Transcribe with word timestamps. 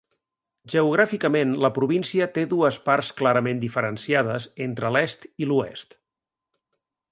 Geogràficament, 0.73 1.51
la 1.65 1.69
província 1.75 2.27
té 2.37 2.45
dues 2.55 2.79
parts 2.89 3.11
clarament 3.21 3.61
diferenciades 3.67 4.49
entre 4.69 4.93
l'est 4.97 5.31
i 5.45 5.53
l'oest. 5.53 5.97